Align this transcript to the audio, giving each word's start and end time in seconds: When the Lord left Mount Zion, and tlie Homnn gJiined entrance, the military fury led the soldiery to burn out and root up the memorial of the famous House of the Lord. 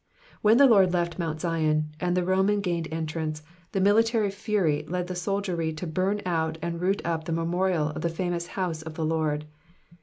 When 0.41 0.57
the 0.57 0.65
Lord 0.65 0.93
left 0.93 1.19
Mount 1.19 1.39
Zion, 1.41 1.91
and 1.99 2.17
tlie 2.17 2.23
Homnn 2.25 2.63
gJiined 2.63 2.91
entrance, 2.91 3.43
the 3.71 3.79
military 3.79 4.31
fury 4.31 4.83
led 4.87 5.05
the 5.05 5.13
soldiery 5.13 5.71
to 5.73 5.85
burn 5.85 6.23
out 6.25 6.57
and 6.59 6.81
root 6.81 7.03
up 7.05 7.25
the 7.25 7.31
memorial 7.31 7.89
of 7.89 8.01
the 8.01 8.09
famous 8.09 8.47
House 8.57 8.81
of 8.81 8.95
the 8.95 9.05
Lord. 9.05 9.45